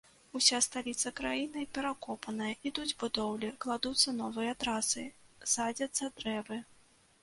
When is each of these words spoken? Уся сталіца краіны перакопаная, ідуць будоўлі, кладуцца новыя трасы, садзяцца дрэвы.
Уся 0.37 0.59
сталіца 0.67 1.11
краіны 1.19 1.65
перакопаная, 1.75 2.49
ідуць 2.71 2.95
будоўлі, 3.05 3.53
кладуцца 3.67 4.17
новыя 4.21 4.59
трасы, 4.65 5.09
садзяцца 5.57 6.15
дрэвы. 6.21 6.65